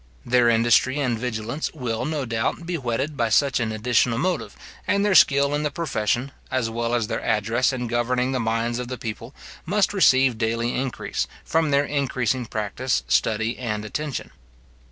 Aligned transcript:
Their 0.25 0.49
industry 0.49 0.99
and 0.99 1.15
vigilance 1.15 1.71
will, 1.75 2.05
no 2.05 2.25
doubt, 2.25 2.65
be 2.65 2.75
whetted 2.75 3.15
by 3.15 3.29
such 3.29 3.59
an 3.59 3.71
additional 3.71 4.17
motive; 4.17 4.55
and 4.87 5.05
their 5.05 5.13
skill 5.13 5.53
in 5.53 5.61
the 5.61 5.69
profession, 5.69 6.31
as 6.49 6.71
well 6.71 6.95
as 6.95 7.05
their 7.05 7.23
address 7.23 7.71
in 7.71 7.85
governing 7.85 8.31
the 8.31 8.39
minds 8.39 8.79
of 8.79 8.87
the 8.87 8.97
people, 8.97 9.35
must 9.63 9.93
receive 9.93 10.39
daily 10.39 10.73
increase, 10.73 11.27
from 11.45 11.69
their 11.69 11.85
increasing 11.85 12.47
practice, 12.47 13.03
study, 13.07 13.59
and 13.59 13.85
attention. 13.85 14.31